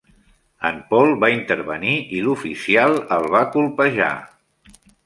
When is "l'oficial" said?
2.29-2.99